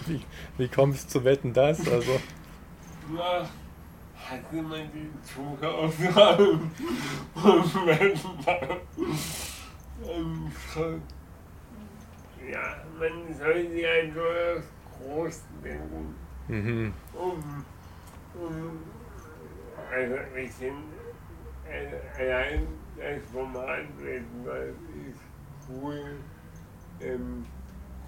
[0.07, 0.21] wie,
[0.59, 1.89] wie kommst du zu Wetten das?
[1.89, 2.21] Also.
[3.13, 3.49] Na,
[4.15, 6.71] hat jemand die Zugausgaben
[7.35, 8.77] und Wetten das?
[10.07, 10.51] Ähm,
[12.51, 14.21] ja, man soll sich also
[15.01, 16.15] groß denken,
[16.49, 16.93] Mhm.
[17.15, 17.65] um,
[18.35, 18.79] um
[19.93, 20.75] also ein bisschen
[21.69, 24.75] äh, allein das Format werden, weil
[25.09, 25.21] ist
[25.69, 26.17] cool,
[27.01, 27.45] ähm,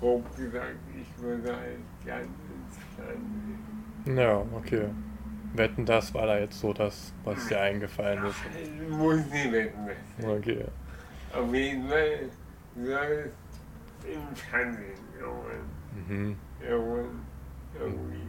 [0.01, 4.19] grob gesagt, ich würde halt gern ins Fernsehen.
[4.19, 4.89] Ja, okay.
[5.55, 8.37] Wetten das war da jetzt so das, was dir eingefallen ist.
[8.45, 10.27] Ach, muss nicht wetten, das.
[10.27, 10.65] Okay.
[11.33, 12.19] Auf jeden Fall
[12.75, 13.31] soll
[14.05, 16.39] es im Fernsehen irgendwann, Mhm.
[16.61, 17.23] irgendwann,
[17.79, 18.29] irgendwie.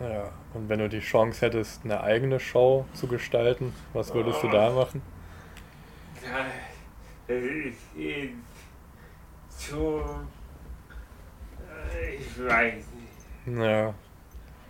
[0.00, 4.48] Ja, und wenn du die Chance hättest, eine eigene Show zu gestalten, was würdest du
[4.48, 5.00] da machen?
[6.22, 6.46] Ja,
[7.28, 8.34] das ist jetzt
[9.48, 10.02] zu,
[11.60, 12.74] äh, ich weiß
[13.44, 13.94] nicht, Ja,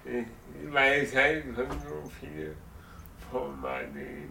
[0.05, 2.55] Ich- weil es halt schon so viele
[3.31, 4.29] Formate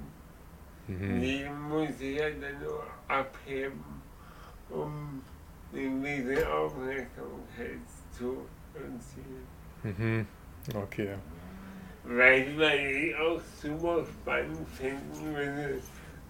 [0.87, 1.21] mhm.
[1.21, 3.83] Die muss ich ja dann nur abheben,
[4.69, 5.21] um
[5.75, 7.79] gewisse Aufmerksamkeit
[8.11, 9.45] zu erzielen.
[9.83, 10.27] Mhm.
[10.75, 11.09] Okay.
[12.03, 15.79] Weil, weil ich auch super spannend finden würde,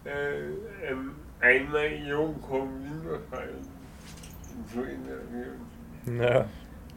[0.06, 3.50] äh, ähm, einmal Joko Winterscheid
[4.72, 6.20] zu interviewen.
[6.20, 6.48] Ja,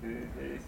[0.01, 0.11] Das
[0.57, 0.67] ist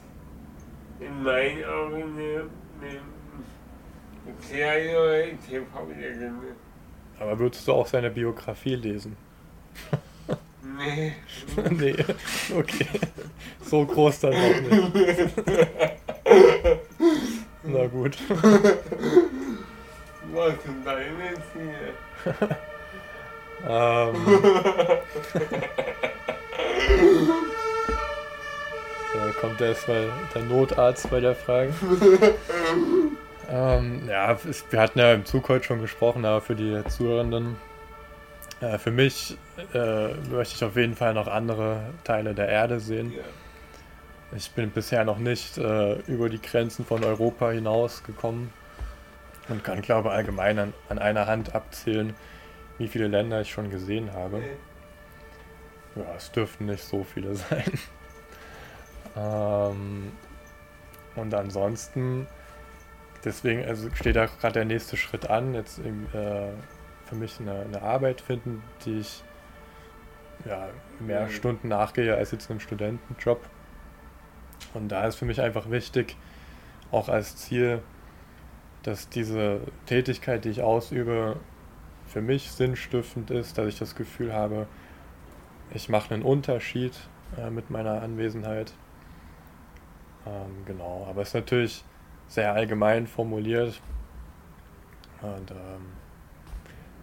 [1.00, 6.56] in meinen Augen eine, eine kleinere TV-Legende.
[7.18, 9.16] aber würdest du auch seine Biografie lesen?
[10.76, 11.14] Nee.
[11.70, 11.96] nee,
[12.56, 12.86] okay.
[13.62, 14.72] So groß dann auch nicht.
[17.64, 18.16] Na gut.
[20.32, 21.92] Was sind deine Ziele?
[23.68, 24.14] Ähm,
[29.12, 31.74] da kommt erstmal der Notarzt bei der Frage.
[33.50, 34.38] ähm, ja,
[34.70, 37.56] wir hatten ja im Zug heute schon gesprochen, aber für die Zuhörenden.
[38.60, 39.36] Äh, für mich
[39.74, 43.12] äh, möchte ich auf jeden Fall noch andere Teile der Erde sehen.
[43.12, 43.22] Ja.
[44.36, 48.52] Ich bin bisher noch nicht äh, über die Grenzen von Europa hinausgekommen
[49.48, 52.14] und kann, glaube allgemein an, an einer Hand abzählen,
[52.78, 54.40] wie viele Länder ich schon gesehen habe.
[55.96, 57.72] Ja, es dürften nicht so viele sein.
[59.16, 60.12] ähm,
[61.16, 62.28] und ansonsten,
[63.24, 66.52] deswegen, also steht da gerade der nächste Schritt an, jetzt im, äh,
[67.10, 69.22] für mich eine, eine Arbeit finden, die ich
[70.46, 70.68] ja,
[71.00, 71.30] mehr Mhm.
[71.30, 73.40] Stunden nachgehe als jetzt einem Studentenjob.
[74.74, 76.16] Und da ist für mich einfach wichtig,
[76.92, 77.82] auch als Ziel,
[78.84, 81.36] dass diese Tätigkeit, die ich ausübe,
[82.06, 84.66] für mich sinnstiftend ist, dass ich das Gefühl habe,
[85.72, 86.92] ich mache einen Unterschied
[87.36, 88.72] äh, mit meiner Anwesenheit.
[90.26, 91.84] Ähm, genau, aber es ist natürlich
[92.28, 93.80] sehr allgemein formuliert
[95.22, 95.99] und ähm,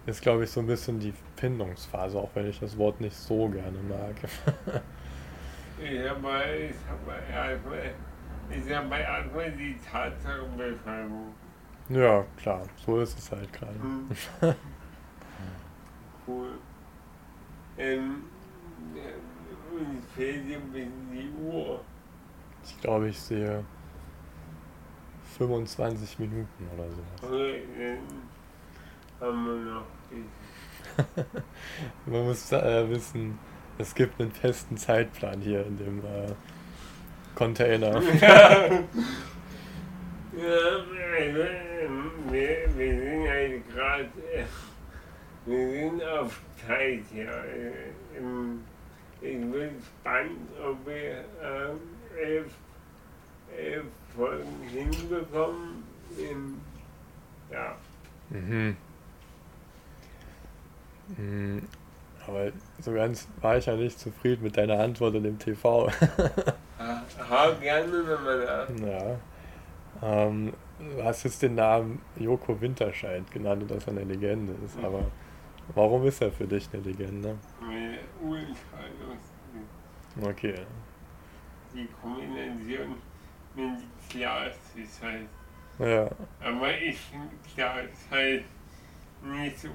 [0.07, 3.47] ist, glaube ich, so ein bisschen die Findungsphase, auch wenn ich das Wort nicht so
[3.49, 4.15] gerne mag.
[5.79, 6.27] Ich habe
[8.49, 11.35] ich habe mal erstmal die Tatsachenbeschreibung.
[11.89, 13.77] ja, klar, so ist es halt gerade.
[13.77, 14.09] Mhm.
[16.25, 16.57] Cool.
[17.77, 18.23] Ähm,
[18.95, 18.99] äh,
[20.01, 21.79] es fehlt ein bisschen die Uhr.
[22.65, 23.63] Ich glaube, ich sehe
[25.37, 27.23] 25 Minuten oder sowas.
[27.23, 27.97] Okay,
[29.19, 29.96] dann haben wir noch.
[32.05, 33.37] Man muss äh, wissen,
[33.77, 36.33] es gibt einen festen Zeitplan hier in dem äh,
[37.35, 38.01] Container.
[38.21, 38.83] ja,
[42.29, 44.45] wir, wir sind halt gerade, äh,
[45.45, 47.29] wir sind auf Zeit hier.
[47.29, 47.71] Äh,
[49.19, 51.79] ich bin gespannt, ob wir ähm,
[52.19, 52.51] elf,
[53.55, 55.83] elf Folgen hinbekommen.
[57.51, 57.75] Ja,
[58.29, 58.75] Mhm.
[61.15, 61.63] Mhm.
[62.25, 65.89] Aber so ganz war ich ja nicht zufrieden mit deiner Antwort in dem TV.
[67.29, 68.85] Hau gerne nochmal nach.
[68.85, 69.19] ja.
[70.01, 74.77] Ähm, du hast jetzt den Namen Joko Winterscheid genannt und dass er eine Legende ist.
[74.83, 75.05] Aber
[75.73, 77.37] warum ist er für dich eine Legende?
[80.21, 80.55] Okay.
[81.73, 82.95] Die Kombination
[83.55, 84.23] mit
[85.01, 85.27] halt.
[85.79, 86.09] Ja.
[86.43, 86.99] Aber ich
[88.09, 88.45] halt
[89.23, 89.69] nicht so.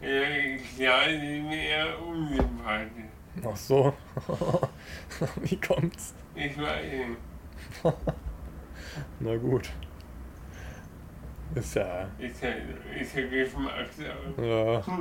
[0.00, 3.04] Ist mir eher unsympathisch.
[3.44, 3.92] Ach so.
[5.42, 6.14] Wie kommt's?
[6.34, 7.18] Ich weiß nicht.
[9.20, 9.70] Na gut.
[11.54, 12.08] Ist ja.
[12.18, 12.50] Ist ja,
[13.00, 14.34] ist ja Geschmackssache.
[14.40, 14.82] Ja.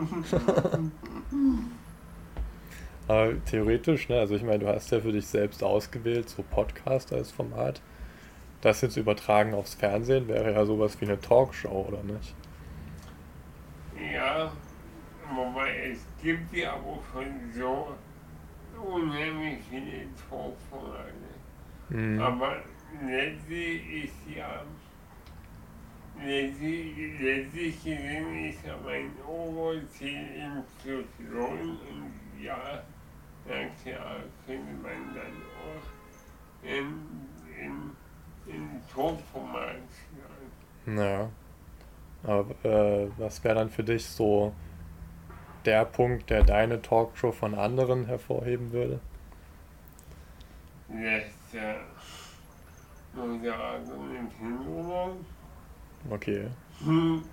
[3.07, 7.13] Aber theoretisch, ne, also ich meine, du hast ja für dich selbst ausgewählt, so Podcast
[7.13, 7.81] als Format.
[8.61, 12.35] Das jetzt übertragen aufs Fernsehen wäre ja sowas wie eine Talkshow, oder nicht?
[14.13, 14.51] Ja,
[15.35, 17.95] wobei es gibt ja auch schon so
[18.79, 21.13] unheimlich viele Talkformate.
[21.89, 22.19] Mhm.
[22.19, 22.57] Aber
[23.05, 24.63] letztlich ist ja,
[26.23, 32.83] letztlich, letztlich gesehen ist ja mein Oberziel Inklusion und ja,
[33.47, 36.99] na klar, könnte man dann auch in,
[37.59, 39.75] in, in Talkformat
[40.85, 40.97] schreiben.
[40.97, 41.29] Ja.
[42.23, 44.53] Aber äh, was wäre dann für dich so
[45.67, 48.99] der Punkt, der deine Talkshow von anderen hervorheben würde?
[56.09, 56.47] Okay.
[56.83, 57.23] Hm,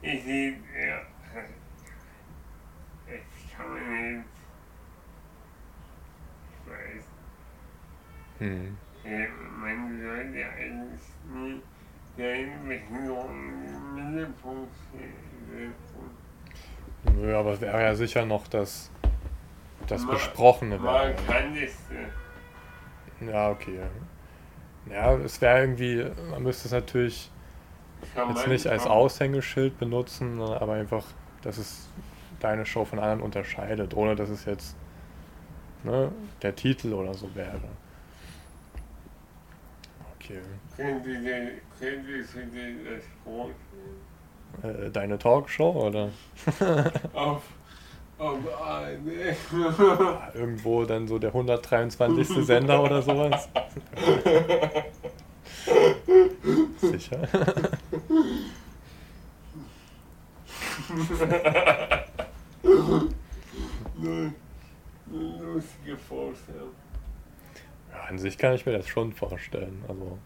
[0.00, 1.00] ich sehe, ja,
[3.06, 3.20] das
[3.56, 4.28] kann man nicht,
[6.48, 7.04] ich weiß,
[8.38, 8.76] Hm.
[9.04, 9.26] ja,
[9.58, 11.02] man sollte eigentlich
[11.34, 11.60] nie
[12.16, 14.72] seine Behinderung im Mittelpunkt
[15.50, 16.19] setzen.
[17.04, 18.90] Nö, aber es wäre ja sicher noch das,
[19.86, 20.78] das Ma- Besprochene.
[20.78, 21.70] Man kann das,
[23.20, 23.80] äh, Ja, okay.
[24.90, 27.30] Ja, es wäre irgendwie, man müsste es natürlich
[28.28, 31.04] jetzt man nicht als Aushängeschild benutzen, aber einfach,
[31.42, 31.88] dass es
[32.40, 34.74] deine Show von anderen unterscheidet, ohne dass es jetzt
[35.84, 36.10] ne,
[36.42, 37.60] der Titel oder so wäre.
[40.16, 40.40] Okay.
[40.76, 41.00] Du
[42.50, 44.09] dir das vorstellen?
[44.62, 46.10] Äh, deine Talkshow oder
[47.14, 47.42] Auf,
[48.18, 49.36] auf eine.
[50.34, 52.44] Irgendwo dann so der 123.
[52.44, 53.48] Sender oder sowas?
[56.80, 57.28] Sicher.
[65.10, 66.70] Lustige Vorstellung.
[67.92, 69.84] Ja, an sich kann ich mir das schon vorstellen.
[69.88, 70.18] Also,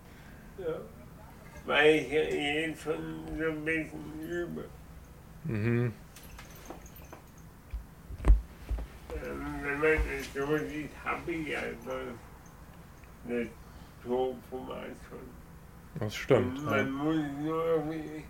[0.59, 0.77] Ja.
[1.66, 4.64] Weil ich ja jetzt schon so ein bisschen übe.
[5.45, 5.93] mhm.
[9.24, 11.95] Ähm, wenn man es so sieht, habe ich ja das,
[13.28, 13.47] das
[14.03, 15.18] Tonformat schon.
[16.01, 16.59] das stimmt.
[16.59, 16.70] Und Ja.
[16.70, 18.24] man muss nur irgendwie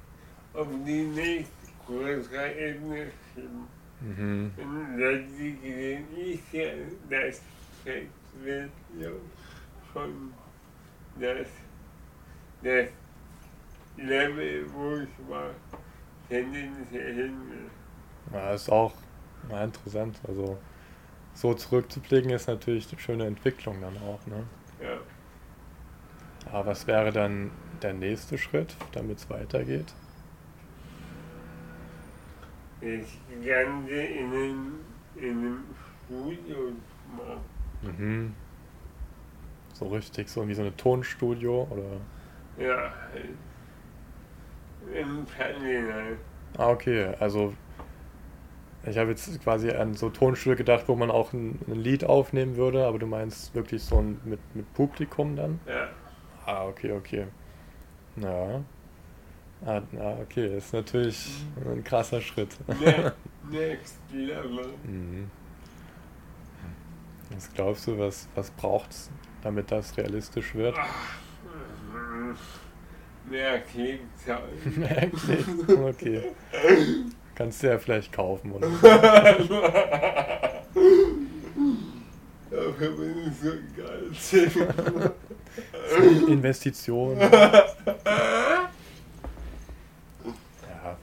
[0.52, 1.52] auf die nächste
[1.86, 3.66] größere Ebene schieben.
[4.00, 4.52] Mhm.
[4.58, 6.68] Und letztlich gesehen ist ja
[7.10, 7.40] das
[7.82, 8.68] Festival
[9.00, 9.08] ja
[9.92, 10.32] schon
[11.18, 11.46] das,
[12.62, 12.88] das
[13.96, 15.50] Level, wo ich mal
[16.28, 17.70] tendenziell hin will.
[18.32, 18.92] Ja, ist auch
[19.48, 20.18] mal interessant.
[20.26, 20.58] Also,
[21.34, 24.24] so zurückzublicken ist natürlich eine schöne Entwicklung dann auch.
[24.26, 24.44] Ne?
[24.82, 24.98] Ja.
[26.50, 27.50] Aber was wäre dann
[27.82, 29.92] der nächste Schritt, damit es weitergeht?
[32.80, 33.06] Das
[33.44, 34.80] Ganze in einem,
[35.16, 35.64] in einem
[36.04, 36.72] Studio
[37.16, 37.40] machen.
[37.82, 38.34] Mhm.
[39.72, 42.64] So richtig, so wie so eine Tonstudio oder.
[42.64, 42.92] Ja,
[44.92, 46.18] im Fernsehen halt.
[46.58, 47.14] Ah, okay.
[47.20, 47.54] Also
[48.86, 52.56] ich habe jetzt quasi an so Tonstudio gedacht, wo man auch ein, ein Lied aufnehmen
[52.56, 55.60] würde, aber du meinst wirklich so ein, mit, mit Publikum dann?
[55.66, 55.88] Ja.
[56.46, 57.26] Ah, okay, okay.
[58.16, 58.60] Ja.
[59.64, 62.58] Ah, na, okay, das ist natürlich ein krasser Schritt.
[62.80, 63.14] Ne
[63.50, 64.74] next level.
[64.84, 65.30] Mhm.
[67.30, 69.10] Was glaubst du, was, was braucht es,
[69.42, 70.76] damit das realistisch wird?
[70.78, 71.18] Ach,
[73.30, 74.58] Mehr Klickzahlen.
[74.76, 75.46] Merklich.
[75.68, 76.22] Okay.
[77.34, 78.68] Kannst du ja vielleicht kaufen, oder?
[82.50, 84.10] Dafür bin ich so geil.
[86.28, 87.18] Investition.
[90.84, 90.96] Ja.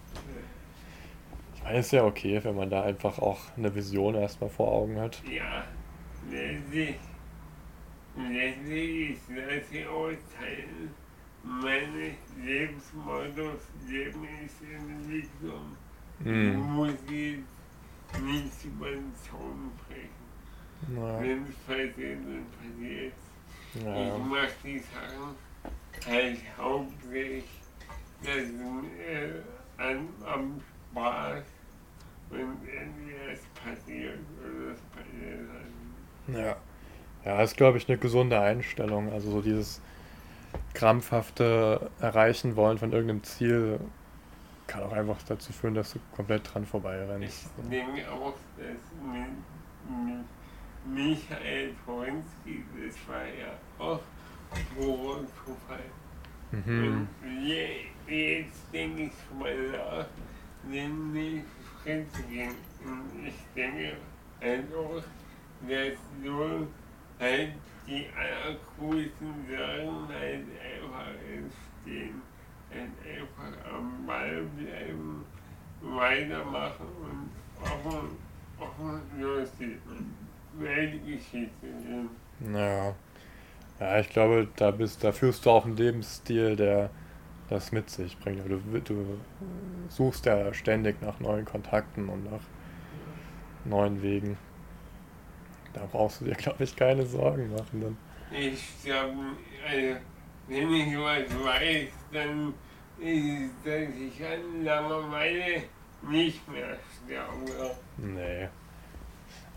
[1.56, 4.72] Ich meine, es ist ja okay, wenn man da einfach auch eine Vision erstmal vor
[4.72, 5.22] Augen hat.
[5.30, 5.64] ja,
[6.30, 6.96] letztlich,
[8.18, 10.66] letztlich ist das die Urteil
[11.44, 15.76] meines Lebensmottos, Leben ist Entwicklung.
[16.20, 16.54] Mhm.
[16.54, 20.22] Du musst jetzt nicht über den Zaun brechen.
[20.96, 21.20] Ja.
[21.22, 23.14] Wenn es passiert, dann passiert
[23.74, 24.18] Ja.
[24.18, 25.36] Ich mache die Sachen
[26.08, 27.46] halt hauptsächlich
[28.24, 29.44] dass mir
[29.78, 30.62] an, am
[30.92, 31.44] Spaß
[32.30, 36.46] und entweder es passiert oder es passiert.
[36.46, 36.56] Ja.
[37.24, 39.12] Ja, ist, glaube ich, eine gesunde Einstellung.
[39.12, 39.82] Also so dieses
[40.74, 43.80] krampfhafte Erreichen wollen von irgendeinem Ziel
[44.72, 47.50] kann auch einfach dazu führen, dass du komplett dran Ich vorbeirennst.
[47.70, 48.68] denke auch, dass
[49.04, 49.28] mit,
[50.08, 50.26] mit
[50.86, 54.00] Michael Poinski, das war ja auch
[55.46, 55.84] Zufall.
[56.52, 57.08] Mhm.
[57.24, 60.06] Und je, jetzt denke ich mal nach,
[60.72, 61.50] den nächsten
[61.84, 62.56] Schritt zu gehen.
[62.86, 63.98] Und ich denke
[64.74, 65.02] auch,
[65.68, 66.68] dass so
[67.22, 67.54] halt
[67.88, 72.22] die allercoolsten Sachen halt einfach entstehen.
[72.72, 75.26] Einfach am Ball bleiben,
[75.82, 77.30] weitermachen und
[77.62, 78.10] offen,
[78.60, 80.16] offen losleben.
[80.54, 81.68] Weltgeschichte.
[82.54, 82.94] Ja.
[83.80, 86.92] Ja, ich glaube, da bist, da führst du auch einen Lebensstil, der
[87.50, 88.48] das mit sich bringt.
[88.48, 89.18] Du, du
[89.90, 92.42] suchst ja ständig nach neuen Kontakten und nach
[93.66, 94.38] neuen Wegen.
[95.74, 97.82] Da brauchst du dir, glaube ich, keine Sorgen machen.
[97.82, 97.98] Dann.
[98.32, 99.14] Ich glaube,
[99.68, 99.96] also,
[100.48, 102.54] wenn ich was weiß, dann
[103.00, 105.64] ist es, dass ich an Langeweile
[106.10, 107.76] nicht mehr sterbe.
[107.98, 108.50] Nee.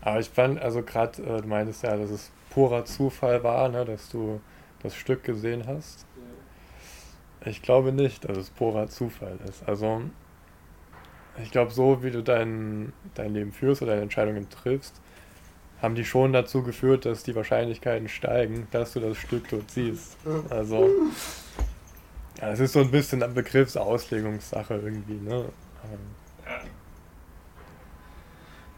[0.01, 3.85] Aber ich fand, also gerade, äh, du meintest ja, dass es purer Zufall war, ne,
[3.85, 4.39] dass du
[4.83, 6.05] das Stück gesehen hast.
[7.43, 9.67] Ich glaube nicht, dass es purer Zufall ist.
[9.67, 10.01] Also,
[11.41, 15.01] ich glaube, so wie du dein, dein Leben führst oder deine Entscheidungen triffst,
[15.81, 20.17] haben die schon dazu geführt, dass die Wahrscheinlichkeiten steigen, dass du das Stück dort siehst.
[20.49, 20.89] Also,
[22.41, 25.45] ja, es ist so ein bisschen eine Begriffsauslegungssache irgendwie, ne?
[26.45, 26.59] Ja.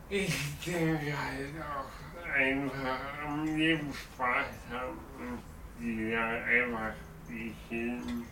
[0.10, 0.36] Ich
[0.66, 5.40] denke halt auch einfach am Leben Spaß haben und
[5.80, 6.94] die ja einfach
[7.30, 8.26] die Schäden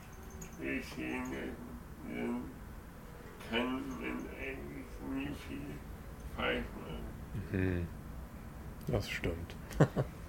[0.59, 1.65] geschehen lassen.
[2.07, 2.43] Dann
[3.49, 5.67] kann man eigentlich nie viel
[6.35, 7.03] falsch machen.
[7.51, 7.87] Mhm.
[8.87, 9.55] Das stimmt.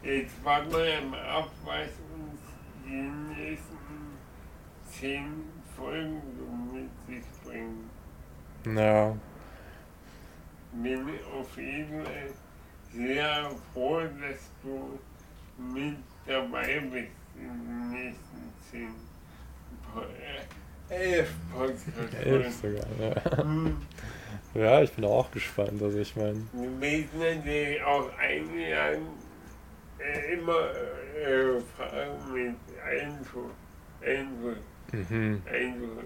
[0.02, 2.40] Jetzt warten wir mal ab, was uns
[2.84, 2.90] die
[3.40, 3.76] nächsten
[4.90, 5.44] zehn
[5.76, 7.90] Folgen so mit sich bringen.
[8.74, 9.14] Ja,
[10.72, 12.30] Bin auf jeden Fall
[12.92, 14.98] sehr froh, dass du
[15.58, 15.96] mit
[16.26, 18.94] dabei bist in den nächsten zehn
[19.92, 22.60] Po- äh, elf elf Podcasts.
[22.62, 22.86] sogar.
[23.00, 23.44] Ja.
[24.56, 25.82] Ja, ich bin auch gespannt.
[25.82, 29.06] Also ich meine, Du bist natürlich auch eingeladen,
[29.98, 33.50] äh, immer äh, Fragen mit Einfluss,
[34.04, 34.58] Einfluss,
[35.10, 35.42] mhm.
[35.46, 36.04] Einfluss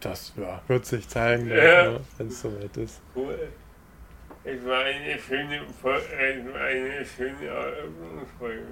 [0.00, 1.54] das ja, wird sich zeigen, Ja.
[1.92, 3.00] ne, wenn es soweit ist.
[3.14, 3.48] Cool.
[4.44, 8.66] Es war eine schöne, Fol- es war eine schöne Eröffnungsfolge.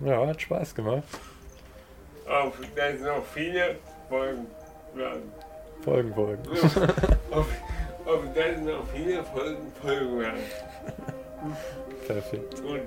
[0.00, 1.02] Ja, hat Spaß gemacht.
[2.26, 3.76] Auf dass noch viele
[4.08, 4.46] Folgen
[4.94, 5.30] werden.
[5.82, 6.42] Folgen, folgen.
[7.30, 7.46] auf,
[8.06, 10.40] auf dass noch viele Folgen folgen werden.
[12.06, 12.60] Perfekt.
[12.60, 12.82] Und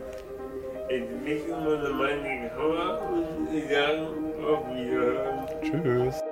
[1.26, 1.78] wissen wir
[2.24, 4.08] die Kamera und sagen
[4.46, 5.48] auf Wiederhören.
[5.62, 6.25] Tschüss.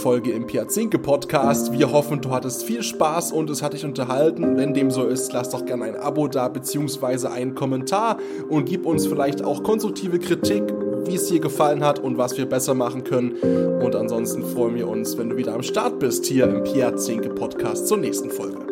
[0.00, 1.72] Folge im Piazinke Podcast.
[1.72, 4.56] Wir hoffen, du hattest viel Spaß und es hat dich unterhalten.
[4.56, 8.16] Wenn dem so ist, lass doch gerne ein Abo da beziehungsweise einen Kommentar
[8.48, 10.62] und gib uns vielleicht auch konstruktive Kritik,
[11.04, 13.34] wie es dir gefallen hat und was wir besser machen können.
[13.82, 17.86] Und ansonsten freuen wir uns, wenn du wieder am Start bist hier im Piazinke Podcast
[17.86, 18.69] zur nächsten Folge.